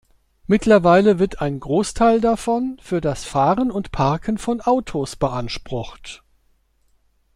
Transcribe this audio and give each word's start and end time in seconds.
Mittlerweile 0.47 1.19
wird 1.19 1.41
ein 1.41 1.59
Großteil 1.59 2.19
davon 2.21 2.79
für 2.81 3.01
das 3.01 3.23
Fahren 3.23 3.69
und 3.69 3.91
Parken 3.91 4.39
von 4.39 4.59
Autos 4.59 5.15
beansprucht. 5.15 6.23